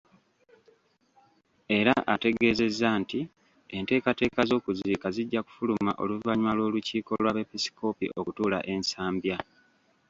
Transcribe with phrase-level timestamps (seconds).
[1.79, 3.19] Era ategezezza nti
[3.77, 9.37] enteekateeka z'okuziika zijja kufuluma oluvannyuma lw'olukiiko lw'abepiskoopi okutuula e Nsambya.